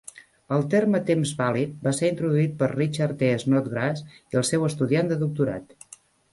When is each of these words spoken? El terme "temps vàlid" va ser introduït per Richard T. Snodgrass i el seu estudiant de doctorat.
El 0.55 0.63
terme 0.73 1.01
"temps 1.09 1.33
vàlid" 1.41 1.75
va 1.89 1.93
ser 1.99 2.09
introduït 2.15 2.57
per 2.63 2.71
Richard 2.73 3.15
T. 3.21 3.31
Snodgrass 3.45 4.05
i 4.19 4.43
el 4.43 4.49
seu 4.53 4.69
estudiant 4.73 5.15
de 5.15 5.23
doctorat. 5.25 5.81